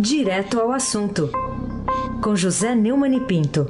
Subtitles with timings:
[0.00, 1.28] Direto ao assunto,
[2.22, 3.66] com José Neumann e Pinto.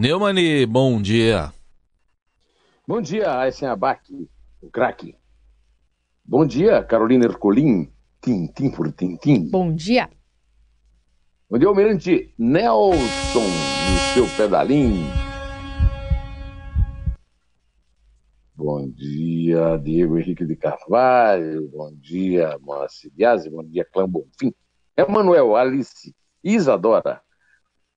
[0.00, 1.52] Neumani, bom dia.
[2.88, 4.10] Bom dia, Aysen Abac,
[4.62, 5.14] o craque.
[6.24, 7.92] Bom dia, Carolina Ercolim,
[8.22, 9.18] tim por tim.
[9.50, 10.08] Bom dia.
[11.50, 15.31] Bom dia, Almirante Nelson, no seu pedalinho.
[18.62, 21.68] Bom dia, Diego Henrique de Carvalho.
[21.68, 23.50] Bom dia, Moacir Biasi.
[23.50, 24.54] Bom dia, Clã Bonfim.
[24.96, 26.14] Emanuel, Alice,
[26.44, 27.20] Isadora.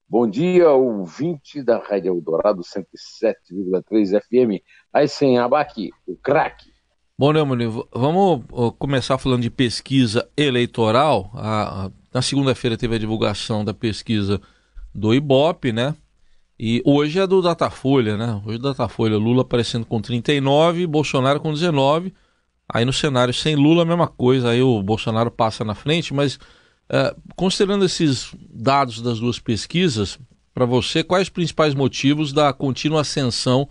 [0.09, 4.63] Bom dia, ouvinte da Rádio Eldorado 107,3 FM.
[4.91, 6.72] Aí sem abaque, o craque.
[7.16, 8.44] Bom, Neumann, vamos
[8.80, 11.30] começar falando de pesquisa eleitoral.
[11.36, 14.41] A, a, na segunda-feira teve a divulgação da pesquisa
[14.95, 15.95] do Ibope, né?
[16.58, 18.41] E hoje é do Datafolha, né?
[18.45, 22.14] Hoje é do Datafolha, Lula aparecendo com 39, Bolsonaro com 19.
[22.68, 26.39] Aí no cenário sem Lula a mesma coisa, aí o Bolsonaro passa na frente, mas
[26.89, 30.17] é, considerando esses dados das duas pesquisas,
[30.53, 33.67] para você, quais os principais motivos da contínua ascensão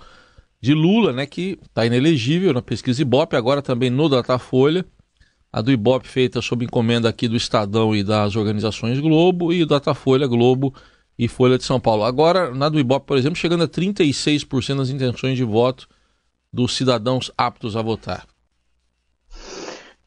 [0.60, 4.84] de Lula, né, que está inelegível na pesquisa Ibope, agora também no Datafolha,
[5.50, 9.66] a do Ibope feita sob encomenda aqui do Estadão e das organizações Globo, e o
[9.66, 10.74] Datafolha, Globo
[11.18, 12.04] e Folha de São Paulo.
[12.04, 15.88] Agora, na do Ibope, por exemplo, chegando a 36% das intenções de voto
[16.52, 18.26] dos cidadãos aptos a votar.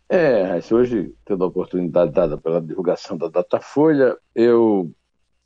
[0.09, 4.89] É, hoje, tendo a oportunidade dada pela divulgação da Datafolha, eu,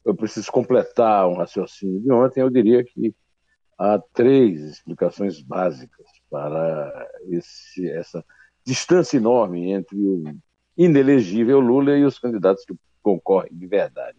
[0.06, 2.42] eu preciso completar um raciocínio de ontem.
[2.42, 3.16] Eu diria que
[3.78, 8.24] há três explicações básicas para esse, essa
[8.64, 10.24] distância enorme entre o
[10.78, 14.18] inelegível Lula e os candidatos que concorrem de verdade.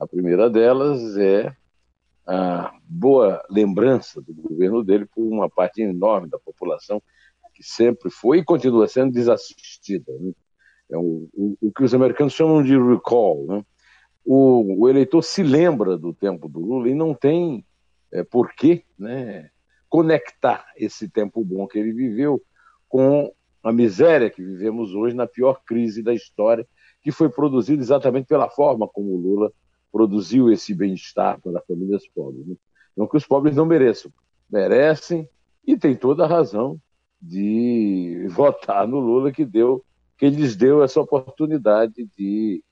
[0.00, 1.54] A primeira delas é
[2.26, 7.02] a boa lembrança do governo dele por uma parte enorme da população
[7.54, 10.10] que sempre foi e continua sendo desassistida.
[10.18, 10.32] Né?
[10.90, 13.44] É o, o, o, que os americanos chamam de recall.
[13.46, 13.62] Né?
[14.24, 17.62] O, o, eleitor se lembra do tempo do Lula e não tem
[18.10, 19.50] é, por que né,
[19.86, 22.42] conectar esse tempo bom que ele viveu
[22.88, 23.30] com
[23.62, 26.66] a miséria que vivemos hoje na pior crise da história,
[27.02, 29.52] que foi produzida exatamente pela forma como o Lula
[29.92, 32.46] produziu esse bem-estar para as famílias pobres.
[32.46, 32.56] Né?
[32.96, 34.12] Não que os pobres não mereçam,
[34.50, 35.28] merecem
[35.66, 36.80] e tem toda a razão
[37.20, 39.84] de votar no Lula que deu
[40.16, 42.62] que lhes deu essa oportunidade de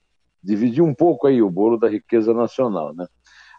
[0.42, 3.06] dividir um pouco aí o bolo da riqueza nacional, né?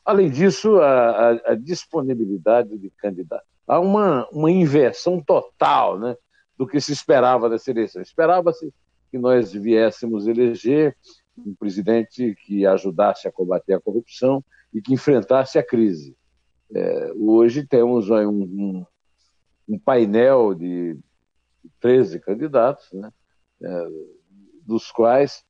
[0.06, 3.48] Além disso, a, a, a disponibilidade de candidatos.
[3.68, 6.16] Há uma, uma inversão total né,
[6.58, 8.02] do que se esperava dessa eleição.
[8.02, 8.74] Esperava-se
[9.12, 10.96] que nós viéssemos eleger
[11.46, 16.16] um presidente que ajudasse a combater a corrupção e que enfrentasse a crise.
[16.74, 18.86] É, hoje temos um, um,
[19.68, 21.00] um, painel de
[21.80, 23.12] 13 candidatos, né,
[23.62, 23.88] é,
[24.62, 25.44] dos quais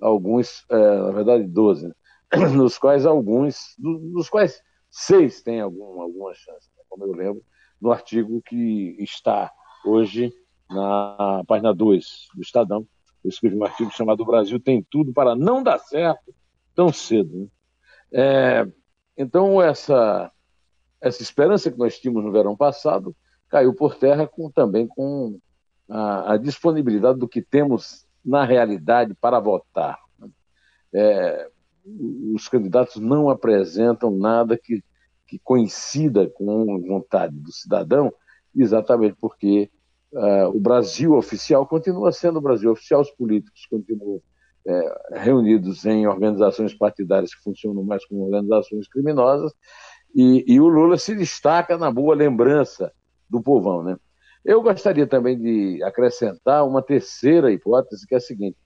[0.00, 1.94] alguns, é, na verdade 12, né,
[2.54, 7.42] nos quais alguns, dos quais seis têm algum, alguma chance, né, como eu lembro,
[7.80, 9.50] no artigo que está
[9.84, 10.32] hoje
[10.68, 12.86] na página 2 do Estadão,
[13.26, 16.32] eu escrevi um artigo chamado O Brasil tem tudo para não dar certo
[16.74, 17.36] tão cedo.
[17.36, 17.46] Né?
[18.12, 18.68] É,
[19.16, 20.30] então, essa,
[21.00, 23.14] essa esperança que nós tínhamos no verão passado
[23.48, 25.38] caiu por terra com, também com
[25.88, 29.98] a, a disponibilidade do que temos na realidade para votar.
[30.18, 30.28] Né?
[30.92, 31.50] É,
[32.32, 34.84] os candidatos não apresentam nada que,
[35.26, 38.12] que coincida com a vontade do cidadão,
[38.54, 39.70] exatamente porque
[40.12, 44.22] Uh, o Brasil oficial continua sendo o Brasil oficial, os políticos continuam
[44.66, 49.52] é, reunidos em organizações partidárias que funcionam mais como organizações criminosas,
[50.14, 52.92] e, e, o Lula se destaca na boa lembrança
[53.28, 53.82] do povão.
[53.82, 53.96] Né?
[54.44, 58.56] Eu gostaria também de acrescentar uma terceira hipótese, que é a seguinte: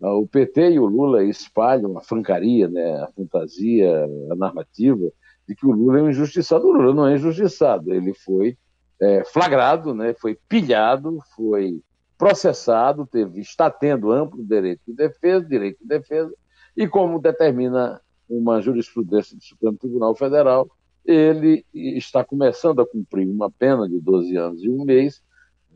[0.00, 5.10] uh, o PT e o Lula espalham a francaria, né, a fantasia, a narrativa
[5.48, 6.66] de que o Lula é um injustiçado.
[6.66, 8.58] O Lula não é injustiçado, ele foi
[9.00, 11.80] é, flagrado, né, foi pilhado, foi
[12.16, 16.32] processado, teve, está tendo amplo direito de defesa, direito de defesa,
[16.76, 20.68] e como determina uma jurisprudência do Supremo Tribunal Federal,
[21.04, 25.22] ele está começando a cumprir uma pena de 12 anos e um mês,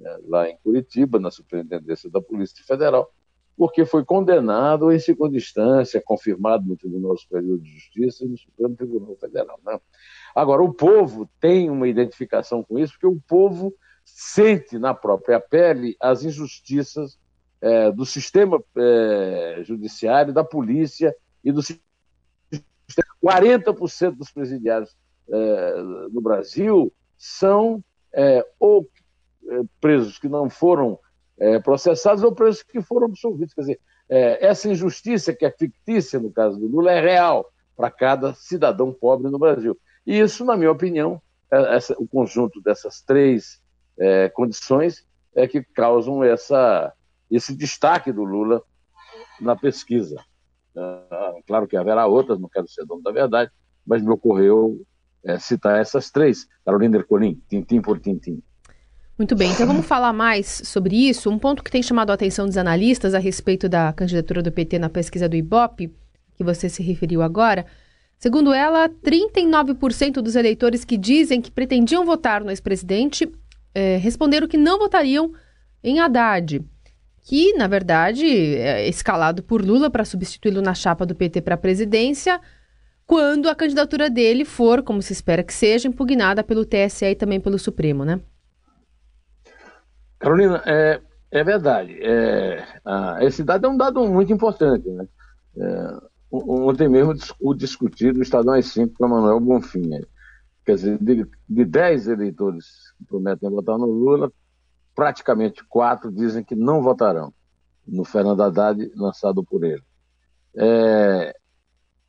[0.00, 3.12] né, lá em Curitiba, na Superintendência da Polícia Federal,
[3.60, 8.74] porque foi condenado em segunda instância, confirmado no Tribunal Superior de Justiça e no Supremo
[8.74, 9.60] Tribunal Federal.
[9.62, 9.78] Né?
[10.34, 15.94] Agora, o povo tem uma identificação com isso, porque o povo sente na própria pele
[16.00, 17.18] as injustiças
[17.60, 21.14] é, do sistema é, judiciário, da polícia
[21.44, 21.84] e do sistema.
[23.22, 24.96] 40% dos presidiários
[25.28, 28.88] é, no Brasil são é, ou
[29.46, 30.98] é, presos que não foram
[31.40, 33.54] é, processados ou presos que foram absolvidos.
[33.54, 37.90] Quer dizer, é, essa injustiça que é fictícia no caso do Lula é real para
[37.90, 39.76] cada cidadão pobre no Brasil.
[40.06, 41.20] E isso, na minha opinião,
[41.50, 43.60] é, essa, o conjunto dessas três
[43.98, 46.92] é, condições é que causam essa,
[47.30, 48.62] esse destaque do Lula
[49.40, 50.22] na pesquisa.
[50.76, 53.50] Ah, claro que haverá outras, não quero ser dono da verdade,
[53.86, 54.80] mas me ocorreu
[55.24, 56.46] é, citar essas três.
[56.64, 58.42] Carolina Ercolim, tintim por tintim.
[59.20, 61.28] Muito bem, então vamos falar mais sobre isso.
[61.28, 64.78] Um ponto que tem chamado a atenção dos analistas a respeito da candidatura do PT
[64.78, 65.94] na pesquisa do Ibope,
[66.34, 67.66] que você se referiu agora.
[68.18, 73.30] Segundo ela, 39% dos eleitores que dizem que pretendiam votar no ex-presidente
[73.74, 75.34] é, responderam que não votariam
[75.84, 76.64] em Haddad,
[77.22, 81.58] que, na verdade, é escalado por Lula para substituí-lo na chapa do PT para a
[81.58, 82.40] presidência,
[83.06, 87.38] quando a candidatura dele for, como se espera que seja, impugnada pelo TSE e também
[87.38, 88.18] pelo Supremo, né?
[90.20, 91.00] Carolina, é,
[91.30, 91.98] é verdade.
[92.00, 94.88] É, a, esse dado é um dado muito importante.
[94.88, 95.08] Né?
[95.56, 95.96] É,
[96.30, 97.14] ontem mesmo
[97.56, 99.88] discutido o Estadão às 5 com Manuel Bonfim.
[99.88, 100.02] Né?
[100.64, 102.66] Quer dizer, de, de 10 eleitores
[102.98, 104.30] que prometem votar no Lula,
[104.94, 107.32] praticamente quatro dizem que não votarão
[107.86, 109.82] no Fernando Haddad lançado por ele.
[110.54, 111.34] É,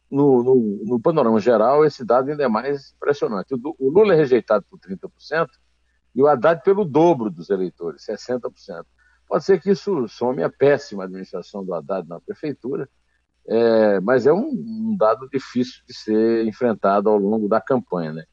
[0.09, 3.53] no, no, no, panorama geral, esse dado ainda é mais impressionante.
[3.53, 5.47] O, o Lula é rejeitado por 30%,
[6.13, 8.85] e o Haddad pelo dobro dos eleitores, 60%.
[9.27, 12.89] Pode ser que isso some a péssima administração do Haddad na prefeitura,
[13.47, 18.13] é, mas é um, um, dado difícil de ser enfrentado ao longo da campanha.
[18.13, 18.25] Né?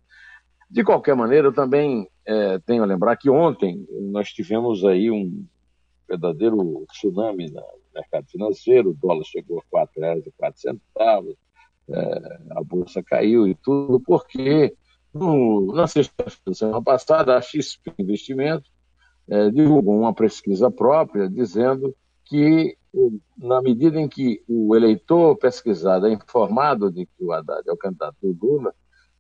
[0.69, 5.46] De qualquer maneira, eu também é, tenho a lembrar que ontem nós tivemos aí um
[6.08, 7.62] verdadeiro tsunami no
[7.94, 11.36] mercado financeiro, o dólar chegou a R$ 4,04,
[11.90, 14.75] é, a bolsa caiu e tudo, porque
[15.12, 18.70] no, na sexta-feira semana passada, a XP Investimento
[19.28, 21.94] é, divulgou uma pesquisa própria dizendo
[22.25, 22.76] que,
[23.37, 27.76] na medida em que o eleitor pesquisado é informado de que o Haddad é o
[27.76, 28.75] candidato do Lula,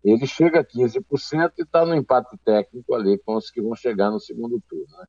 [0.04, 4.10] ele chega a 15% e está no empate técnico ali com os que vão chegar
[4.10, 4.86] no segundo turno.
[4.96, 5.06] Né?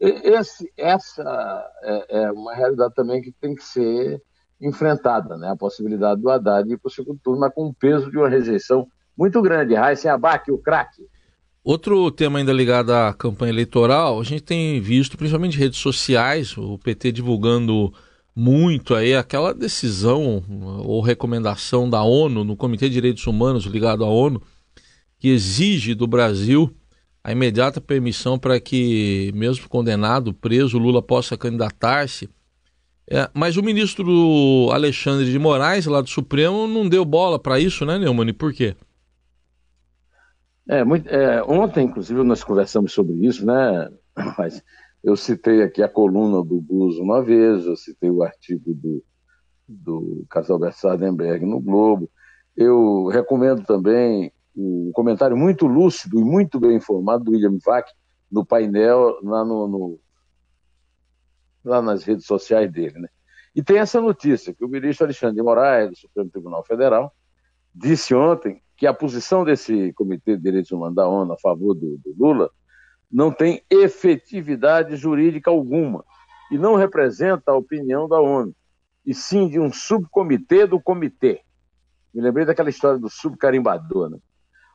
[0.00, 4.20] Esse, essa é, é, uma realidade também que tem que ser
[4.60, 5.50] enfrentada, né?
[5.50, 8.28] a possibilidade do Haddad ir para o segundo turno, mas com o peso de uma
[8.28, 8.86] rejeição
[9.16, 9.74] muito grande.
[9.74, 11.02] Raíssa Abac, o craque.
[11.62, 16.78] Outro tema ainda ligado à campanha eleitoral, a gente tem visto, principalmente redes sociais, o
[16.78, 17.90] PT divulgando
[18.36, 20.44] muito aí aquela decisão
[20.84, 24.42] ou recomendação da ONU, no Comitê de Direitos Humanos ligado à ONU,
[25.18, 26.70] que exige do Brasil
[27.22, 32.28] a imediata permissão para que, mesmo condenado, preso, Lula possa candidatar-se.
[33.10, 37.86] É, mas o ministro Alexandre de Moraes, lá do Supremo, não deu bola para isso,
[37.86, 38.34] né, Neumann?
[38.34, 38.76] Por quê?
[40.68, 43.90] É, muito, é, ontem, inclusive, nós conversamos sobre isso, né?
[44.38, 44.62] Mas
[45.02, 49.04] eu citei aqui a coluna do Blues uma vez, eu citei o artigo do,
[49.68, 50.88] do Casalberto
[51.42, 52.10] no Globo.
[52.56, 57.90] Eu recomendo também um comentário muito lúcido e muito bem informado do William Vac
[58.30, 60.00] no painel lá, no, no,
[61.62, 62.98] lá nas redes sociais dele.
[62.98, 63.08] Né?
[63.54, 67.14] E tem essa notícia que o ministro Alexandre de Moraes, do Supremo Tribunal Federal,
[67.74, 71.98] disse ontem que a posição desse Comitê de Direitos Humanos da ONU a favor do,
[71.98, 72.50] do Lula
[73.10, 76.04] não tem efetividade jurídica alguma
[76.50, 78.54] e não representa a opinião da ONU,
[79.06, 81.40] e sim de um subcomitê do comitê.
[82.12, 84.10] Me lembrei daquela história do subcarimbador.
[84.10, 84.18] Né?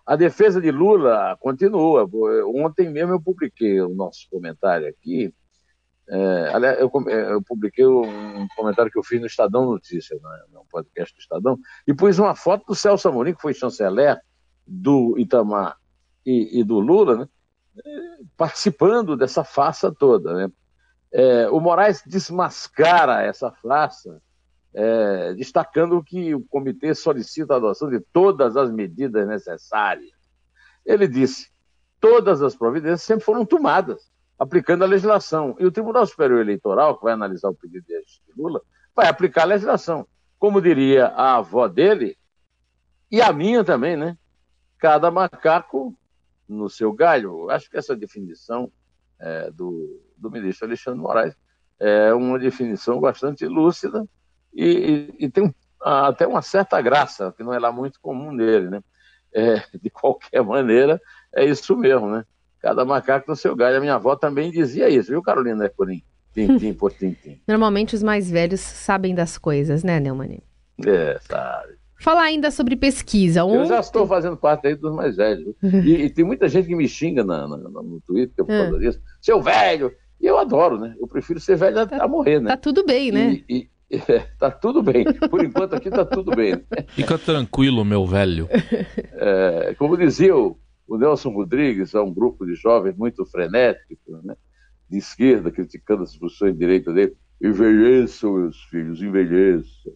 [0.06, 2.10] A defesa de Lula continua.
[2.54, 5.34] Ontem mesmo eu publiquei o nosso comentário aqui,
[6.12, 10.44] é, aliás, eu, é, eu, publiquei um comentário que eu fiz no Estadão Notícias, né,
[10.52, 14.20] no podcast do Estadão, e pus uma foto do Celso Amorim, que foi chanceler
[14.66, 15.78] do Itamar
[16.26, 17.28] e, e do Lula, né,
[18.36, 20.34] participando dessa farsa toda.
[20.34, 20.52] Né.
[21.12, 24.20] É, o Moraes desmascara essa farsa,
[24.74, 30.10] é, destacando que o comitê solicita a adoção de todas as medidas necessárias.
[30.84, 31.52] Ele disse:
[32.00, 34.10] todas as providências sempre foram tomadas
[34.40, 35.56] aplicando a legislação.
[35.60, 38.04] E o Tribunal Superior Eleitoral, que vai analisar o pedido de
[38.36, 38.62] Lula,
[38.96, 40.08] vai aplicar a legislação.
[40.40, 42.18] Como diria a avó dele,
[43.12, 44.18] e a minha também, né?
[44.78, 45.94] Cada macaco
[46.48, 47.50] no seu galho.
[47.50, 48.72] Acho que essa definição
[49.20, 51.36] é, do, do ministro Alexandre Moraes
[51.80, 54.06] é uma definição bastante lúcida
[54.54, 58.70] e, e, e tem até uma certa graça, que não é lá muito comum nele,
[58.70, 58.84] né?
[59.34, 61.00] É, de qualquer maneira,
[61.34, 62.26] é isso mesmo, né?
[62.62, 63.78] Cada macaco no seu galho.
[63.78, 66.04] A minha avó também dizia isso, viu, Carolina Ercolim?
[66.34, 67.40] Tintim por tintim.
[67.48, 70.40] Normalmente os mais velhos sabem das coisas, né, Neumann?
[70.86, 71.80] É, sabe.
[72.00, 73.44] Falar ainda sobre pesquisa.
[73.44, 73.60] Ontem...
[73.60, 75.54] Eu já estou fazendo parte aí dos mais velhos.
[75.64, 78.80] E, e, tem muita gente que me xinga na, na, no Twitter por causa é.
[78.80, 79.02] disso.
[79.22, 80.96] Seu velho, E eu adoro, né?
[81.00, 82.52] Eu prefiro ser velho tá, a, morrer, né?
[82.52, 83.42] Tá tudo bem, né?
[83.50, 85.04] E, e, é, tá tudo bem.
[85.30, 86.54] Por enquanto aqui tá tudo bem.
[86.54, 86.86] Né?
[86.90, 88.48] Fica tranquilo, meu velho.
[89.14, 90.58] É, como dizia o,
[90.90, 94.36] o, Nelson Rodrigues, é um grupo de jovens muito frenético, né?
[94.90, 97.16] de esquerda, criticando as posições de direita dele.
[97.42, 99.94] Envelheçam, meus filhos, envelheçam.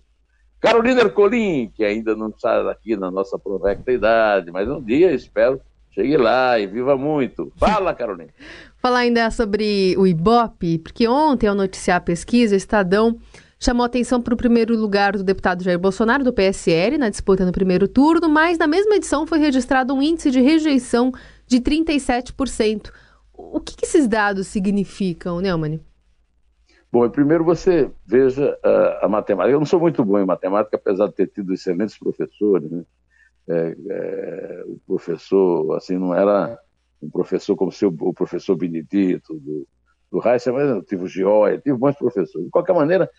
[0.60, 5.60] Carolina Ercolim, que ainda não está aqui na nossa provecta idade, mas um dia espero
[5.94, 7.52] chegue lá e viva muito.
[7.58, 8.32] Fala, Carolina.
[8.78, 13.18] Falar ainda sobre o Ibope, porque ontem, ao noticiar a pesquisa, o Estadão
[13.64, 17.52] chamou atenção para o primeiro lugar do deputado Jair Bolsonaro, do PSL, na disputa no
[17.52, 21.12] primeiro turno, mas na mesma edição foi registrado um índice de rejeição
[21.48, 22.92] de 37%.
[23.34, 25.80] O que, que esses dados significam, Neumann?
[26.92, 29.52] Bom, primeiro você veja uh, a matemática.
[29.52, 32.70] Eu não sou muito bom em matemática, apesar de ter tido excelentes professores.
[32.70, 32.84] Né?
[33.50, 36.58] É, é, o professor, assim, não era
[37.02, 39.68] um professor como seu, o professor Benedito, do,
[40.12, 42.46] do Reis, mas eu tive o Gioia, tive bons professores.
[42.46, 43.10] De qualquer maneira,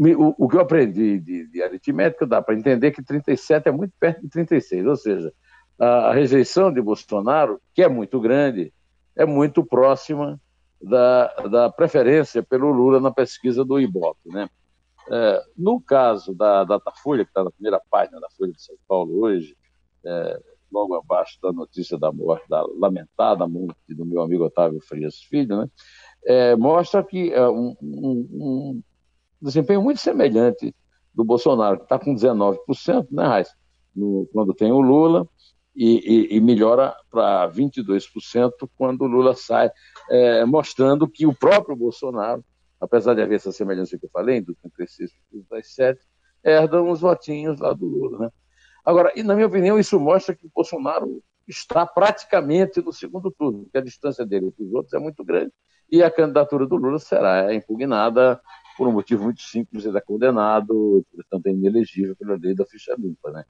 [0.00, 3.92] o, o, que eu aprendi de, de aritmética dá para entender que 37 é muito
[4.00, 5.32] perto de 36, ou seja,
[5.78, 8.72] a, rejeição de Bolsonaro, que é muito grande,
[9.14, 10.40] é muito próxima
[10.80, 14.30] da, da preferência pelo Lula na pesquisa do Ibope.
[14.30, 14.48] Né?
[15.10, 19.20] É, no caso da Datafolha, que está na primeira página da Folha de São Paulo
[19.20, 19.54] hoje,
[20.04, 20.40] é,
[20.72, 25.58] logo abaixo da notícia da morte, da lamentada morte do meu amigo Otávio Frias Filho,
[25.58, 25.70] né?
[26.24, 28.82] É, mostra que é um, um,
[29.40, 30.74] desempenho muito semelhante
[31.14, 33.48] do Bolsonaro, que está com 19%, né, Raiz?
[33.94, 35.26] No, quando tem o Lula,
[35.74, 39.70] e, e, e melhora para 22% quando o Lula sai,
[40.10, 42.44] é, mostrando que o próprio Bolsonaro,
[42.80, 45.10] apesar de haver essa semelhança que eu falei, do 36
[45.48, 46.00] das 7,
[46.44, 48.18] herdam os votinhos lá do Lula.
[48.18, 48.30] Né?
[48.84, 53.64] Agora, e na minha opinião, isso mostra que o Bolsonaro está praticamente no segundo turno,
[53.64, 55.52] porque a distância dele dos outros é muito grande,
[55.90, 58.40] e a candidatura do Lula será impugnada
[58.80, 62.94] por um motivo muito simples, ele é condenado, portanto é inelegível pela lei da ficha
[62.96, 63.30] limpa.
[63.30, 63.44] Né?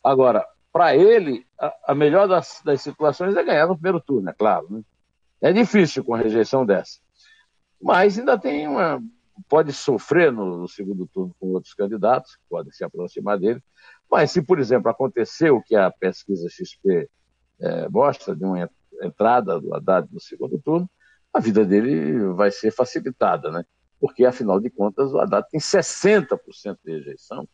[0.00, 4.32] Agora, para ele, a, a, melhor das, das, situações é ganhar no primeiro turno, é
[4.32, 4.68] claro.
[4.70, 4.82] Né?
[5.40, 7.00] É difícil com a rejeição dessa.
[7.82, 9.02] Mas ainda tem uma.
[9.48, 13.60] Pode sofrer no, no, segundo turno com outros candidatos, que podem se aproximar dele.
[14.08, 17.10] Mas se, por exemplo, acontecer o que a pesquisa XP
[17.58, 18.70] é, mostra, de uma
[19.02, 20.88] entrada do Haddad no segundo turno,
[21.34, 23.64] a vida dele vai ser facilitada, né?
[24.00, 27.48] Porque, afinal de contas, o Haddad tem 60% de rejeição.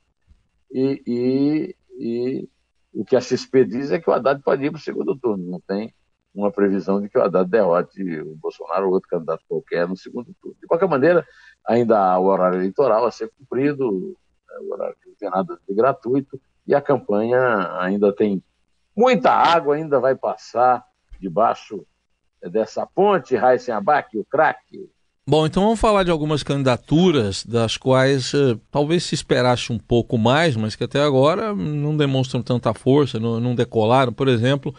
[0.71, 2.49] E, e, e
[2.93, 5.51] o que a XP diz é que o Haddad pode ir para o segundo turno,
[5.51, 5.95] não tem
[6.35, 10.35] uma previsão de que o Haddad derrote o Bolsonaro ou outro candidato qualquer no segundo
[10.41, 10.57] turno.
[10.61, 11.27] De qualquer maneira,
[11.67, 14.17] ainda há o horário eleitoral a ser cumprido,
[14.51, 18.43] é, o horário que não tem nada de gratuito, e a campanha ainda tem
[18.97, 20.85] muita água, ainda vai passar
[21.21, 21.87] debaixo
[22.51, 24.91] dessa ponte, Raíssen Abac, o craque,
[25.25, 30.19] Bom, então vamos falar de algumas candidaturas das quais uh, talvez se esperasse um pouco
[30.19, 34.13] mais, mas que até agora não demonstram tanta força, não, não decolaram.
[34.13, 34.75] Por exemplo,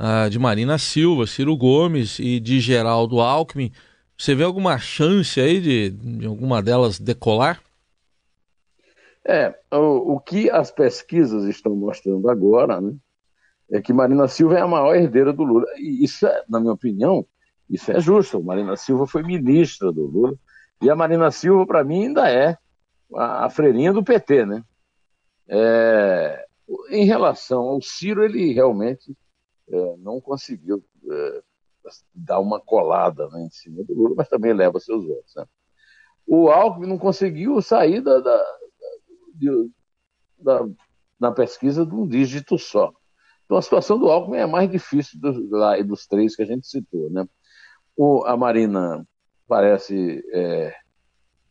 [0.00, 3.70] uh, de Marina Silva, Ciro Gomes e de Geraldo Alckmin.
[4.18, 7.62] Você vê alguma chance aí de, de alguma delas decolar?
[9.24, 12.92] É, o, o, que as pesquisas estão mostrando agora, né,
[13.70, 15.66] é que Marina Silva é a maior herdeira do Lula.
[15.76, 17.24] E isso, é, na minha opinião,
[17.68, 18.42] isso é justo.
[18.42, 20.34] Marina Silva foi ministra do Lula.
[20.82, 22.56] E a Marina Silva, para mim, ainda é
[23.14, 24.62] a, freirinha do PT, né?
[25.48, 26.44] É,
[26.90, 29.16] em relação ao Ciro, ele realmente
[29.70, 31.42] é, não conseguiu é,
[32.14, 35.34] dar uma colada né, em cima do Lula, mas também leva seus votos.
[35.34, 35.44] Né?
[36.26, 38.36] O Alckmin não conseguiu sair da, da,
[39.34, 40.68] da, da,
[41.18, 42.92] na pesquisa de um dígito só.
[43.44, 46.66] Então a situação do Alckmin é mais difícil dos, lá, dos três que a gente
[46.66, 47.08] citou.
[47.10, 47.26] Né?
[47.96, 49.06] O, a Marina
[49.48, 50.74] parece é,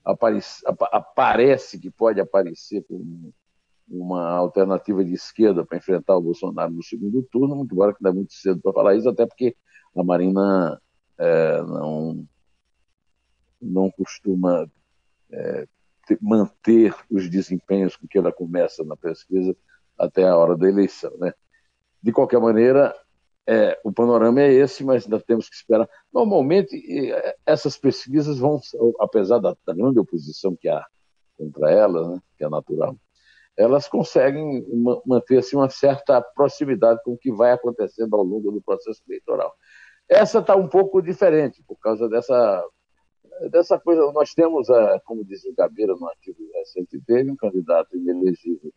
[0.04, 3.34] aparece, aparece que pode aparecer como
[3.88, 8.12] uma alternativa de esquerda para enfrentar o Bolsonaro no segundo turno, muito embora que dá
[8.12, 9.56] muito cedo para falar isso, até porque
[9.96, 10.82] a Marina
[11.18, 12.28] é, não,
[13.62, 14.70] não costuma
[15.32, 15.68] é,
[16.22, 19.56] manter os desempenhos com que ela começa na pesquisa
[19.98, 21.16] até a hora da eleição.
[21.18, 21.34] Né?
[22.02, 22.94] De qualquer maneira,
[23.48, 25.88] é, o panorama é esse, mas ainda temos que esperar.
[26.12, 26.76] Normalmente,
[27.46, 28.60] essas pesquisas vão,
[29.00, 30.84] apesar da, grande oposição que há
[31.38, 32.96] contra elas, né, que é natural,
[33.58, 34.66] elas conseguem
[35.06, 39.54] manter assim, uma certa proximidade com o que vai acontecendo ao longo do processo eleitoral.
[40.10, 42.64] Essa está um pouco diferente, por causa dessa,
[43.52, 44.12] dessa coisa.
[44.12, 44.68] Nós temos,
[45.06, 48.74] como diz o Gabeira no artigo recente dele, um candidato inelegível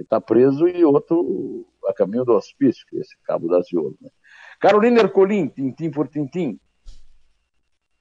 [0.00, 3.96] que está preso, e outro a caminho do hospício, que é esse Cabo da Ciolo.
[4.00, 4.08] Né?
[4.58, 6.58] Carolina Ercolim, tintim por tintim.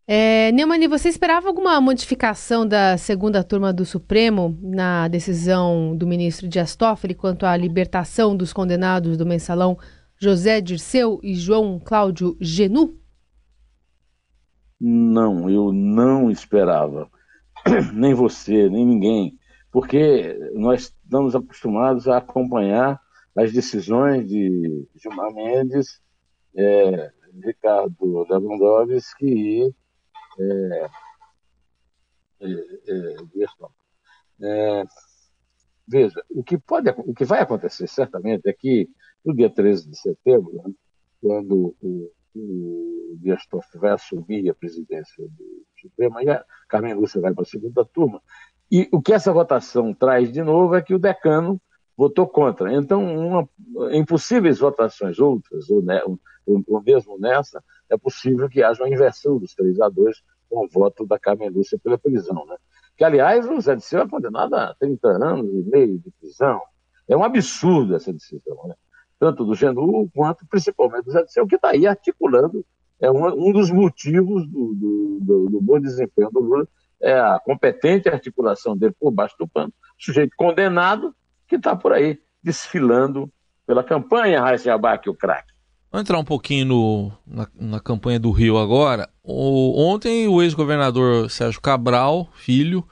[0.07, 6.47] É, Neumani, você esperava alguma modificação da segunda turma do Supremo na decisão do ministro
[6.47, 9.77] Dias Toffoli quanto à libertação dos condenados do mensalão
[10.17, 12.97] José Dirceu e João Cláudio Genu?
[14.79, 17.09] Não, eu não esperava.
[17.93, 19.38] Nem você, nem ninguém.
[19.71, 22.99] Porque nós estamos acostumados a acompanhar
[23.35, 26.01] as decisões de Gilmar Mendes,
[26.55, 27.11] é,
[27.43, 29.73] Ricardo Lewandowski e
[30.39, 30.89] é,
[32.41, 32.51] é,
[34.41, 34.83] é,
[35.87, 38.89] veja, o que, pode, o que vai acontecer certamente é que
[39.25, 40.73] no dia 13 de setembro, né,
[41.21, 47.19] quando o, o Dias Toffoli vai assumir a presidência do Supremo, aí a Carmen Lúcia
[47.19, 48.21] vai para a segunda turma,
[48.71, 51.59] e o que essa votação traz de novo é que o decano
[51.97, 52.73] votou contra.
[52.73, 53.49] Então, uma,
[53.91, 56.17] em possíveis votações outras, ou, né, ou,
[56.67, 60.69] ou, mesmo nessa, é possível que haja uma inversão dos 3 a 2 com o
[60.69, 62.45] voto da Carmen Lúcia pela prisão.
[62.45, 62.55] Né?
[62.95, 66.61] Que, aliás, o Zé de Seu é condenado a 30 anos e meio de prisão.
[67.07, 68.75] É um absurdo essa decisão, né?
[69.19, 72.63] tanto do Genu quanto principalmente do Zé de Seu, que está aí articulando
[72.99, 76.67] é um, um dos motivos do, do, do, do bom desempenho do Lula
[77.01, 81.15] é a competente articulação dele por baixo do pano, sujeito condenado
[81.47, 83.31] que está por aí desfilando
[83.65, 85.53] pela campanha, Raíssa Abac, o craque.
[85.91, 89.09] Vamos entrar um pouquinho no, na, na, campanha do Rio agora.
[89.23, 92.87] O, ontem o ex-governador Sérgio Cabral, filho,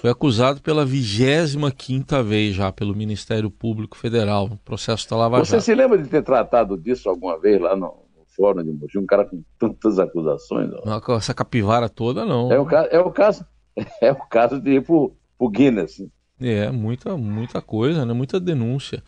[0.00, 4.58] foi acusado pela 25 vez já pelo Ministério Público Federal.
[4.64, 8.01] Processo está Lava Você se lembra de ter tratado disso alguma vez lá no,
[8.36, 10.70] fórum de Mogi, um cara com tantas acusações.
[10.84, 12.52] Não, essa capivara toda, não.
[12.52, 13.44] É o, é o caso,
[14.00, 16.02] é o caso de ir pro, pro Guinness.
[16.40, 18.12] É, muita, muita coisa, né?
[18.12, 19.02] Muita denúncia.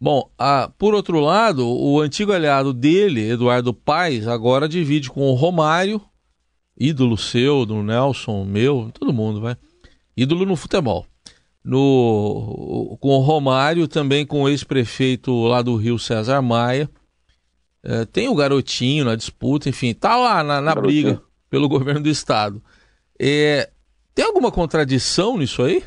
[0.00, 5.34] Bom, a, por outro lado, o antigo aliado dele, Eduardo Paes, agora divide com o
[5.34, 6.00] Romário,
[6.78, 9.56] ídolo seu, do Nelson, meu, todo mundo, vai.
[10.16, 11.04] Ídolo no futebol.
[11.64, 16.88] No, com o Romário, também com o ex-prefeito lá do Rio, César Maia.
[17.90, 22.10] É, tem o garotinho na disputa, enfim, tá lá na, na briga pelo governo do
[22.10, 22.62] estado.
[23.18, 23.70] É,
[24.14, 25.82] tem alguma contradição nisso aí?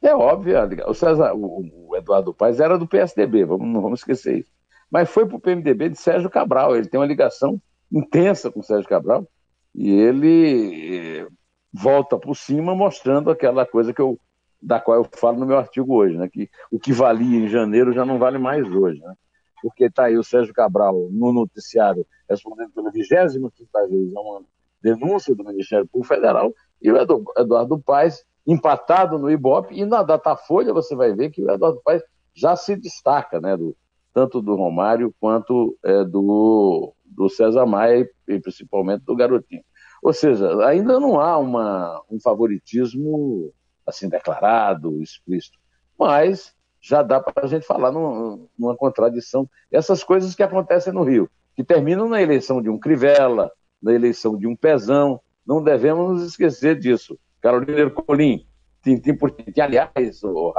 [0.00, 4.38] É óbvio, o, César, o, o Eduardo Paes era do PSDB, vamos, não vamos esquecer
[4.38, 4.52] isso.
[4.88, 7.60] Mas foi para o PMDB de Sérgio Cabral, ele tem uma ligação
[7.90, 9.26] intensa com o Sérgio Cabral,
[9.74, 11.26] e ele eh,
[11.72, 14.16] volta por cima mostrando aquela coisa que eu,
[14.62, 16.28] da qual eu falo no meu artigo hoje, né?
[16.28, 19.00] que o que valia em janeiro já não vale mais hoje.
[19.00, 19.14] Né?
[19.62, 23.52] Porque está aí o Sérgio Cabral no noticiário respondendo pela 25
[23.88, 24.42] vez a uma
[24.82, 26.96] denúncia do Ministério Público Federal, e o
[27.36, 32.02] Eduardo Paes empatado no Ibope, e na Datafolha você vai ver que o Eduardo Paes
[32.34, 33.76] já se destaca, né, do,
[34.14, 39.62] tanto do Romário quanto é, do, do César Maia e principalmente do Garotinho.
[40.02, 43.52] Ou seja, ainda não há uma, um favoritismo
[43.84, 45.58] assim declarado, explícito,
[45.98, 46.54] mas
[46.88, 49.48] já dá para a gente falar num, numa contradição.
[49.70, 54.38] Essas coisas que acontecem no Rio, que terminam na eleição de um Crivella, na eleição
[54.38, 57.18] de um Pezão, não devemos nos esquecer disso.
[57.42, 58.46] Carolina Ercolim,
[58.82, 59.60] tintim por tintim.
[59.60, 60.54] Aliás, oh,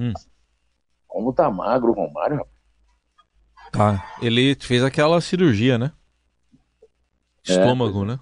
[0.00, 0.12] hum.
[1.06, 2.54] como tá magro o Romário, rapaz.
[3.70, 5.92] Tá, ele fez aquela cirurgia, né?
[7.46, 7.52] É.
[7.52, 8.06] Estômago, é.
[8.06, 8.20] né?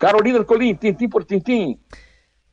[0.00, 1.78] Carolina Ercolim, tintim por tintim.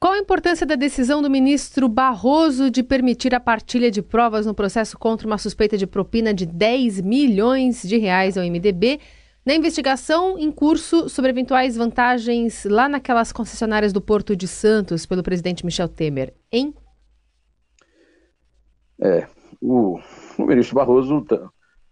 [0.02, 4.56] Qual a importância da decisão do ministro Barroso de permitir a partilha de provas no
[4.56, 9.00] processo contra uma suspeita de propina de 10 milhões de reais ao MDB
[9.46, 15.22] na investigação em curso sobre eventuais vantagens lá naquelas concessionárias do Porto de Santos pelo
[15.22, 16.74] presidente Michel Temer, hein?
[19.00, 19.28] É,
[19.62, 20.00] o,
[20.36, 21.24] o ministro Barroso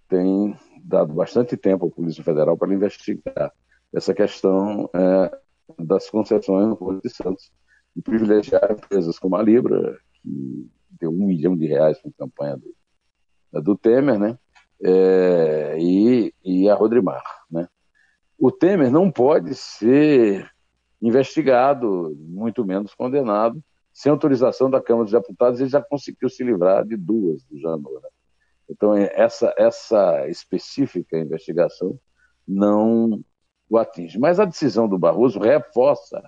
[0.07, 3.53] tem dado bastante tempo à Polícia Federal para investigar
[3.93, 5.37] essa questão é,
[5.77, 7.51] das concessões no Porto de Santos
[7.95, 12.58] e privilegiar empresas como a Libra, que deu um milhão de reais para a campanha
[12.58, 14.38] do, do Temer, né?
[14.82, 17.67] É, e, e a Rodrimar, né?
[18.38, 20.49] O Temer não pode ser
[21.02, 23.62] investigado, muito menos condenado,
[23.93, 27.93] sem autorização da Câmara dos Deputados, ele já conseguiu se livrar de duas do Janot.
[27.95, 28.10] Né?
[28.69, 31.99] Então, essa, essa específica investigação
[32.47, 33.21] não
[33.69, 34.17] o atinge.
[34.17, 36.23] Mas a decisão do Barroso reforça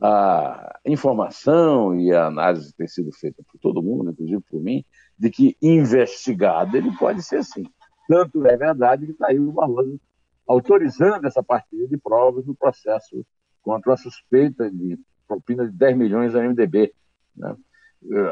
[0.00, 4.84] a informação e a análise tem sido feita por todo mundo, inclusive por mim,
[5.18, 7.64] de que investigado ele pode ser sim.
[8.08, 10.00] Tanto é verdade que está aí o Barroso
[10.46, 13.24] autorizando essa partilha de provas no processo
[13.62, 16.92] contra a suspeita de propina de 10 milhões da MDB.
[17.36, 17.56] Né?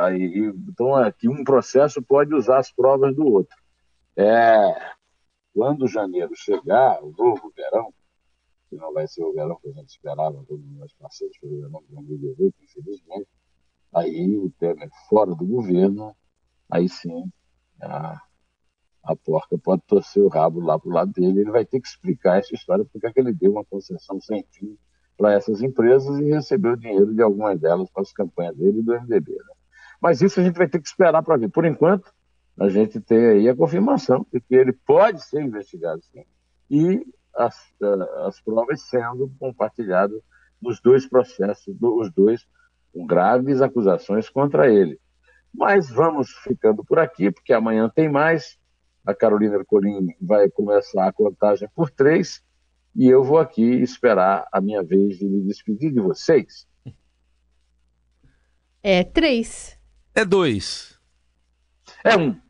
[0.00, 3.56] Aí, então, aqui um processo pode usar as provas do outro.
[4.16, 4.74] É,
[5.54, 7.92] quando janeiro chegar, o novo verão,
[8.68, 11.82] que não vai ser o verão que a gente esperava, todos nós passamos pelo verão
[11.82, 13.28] de 2018, infelizmente.
[13.94, 16.14] Aí o Temer fora do governo,
[16.70, 17.30] aí sim
[17.80, 18.20] a,
[19.02, 21.40] a porca pode torcer o rabo lá para o lado dele.
[21.40, 24.44] Ele vai ter que explicar essa história, porque é que ele deu uma concessão sem
[24.50, 24.76] fim
[25.16, 28.92] para essas empresas e recebeu dinheiro de algumas delas para as campanhas dele e do
[28.92, 29.32] MDB.
[29.32, 29.54] Né?
[30.00, 31.48] Mas isso a gente vai ter que esperar para ver.
[31.48, 32.12] Por enquanto,
[32.58, 36.24] a gente tem aí a confirmação de que ele pode ser investigado sim.
[36.70, 37.56] E as,
[38.26, 40.20] as provas sendo compartilhadas
[40.60, 42.46] nos dois processos, os dois
[42.92, 44.98] com graves acusações contra ele.
[45.54, 48.58] Mas vamos ficando por aqui, porque amanhã tem mais.
[49.06, 52.42] A Carolina Ercolim vai começar a contagem por três
[52.94, 56.66] e eu vou aqui esperar a minha vez de me despedir de vocês.
[58.82, 59.78] É três.
[60.14, 60.98] É dois.
[62.04, 62.40] É um.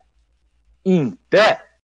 [0.85, 1.68] Em pé.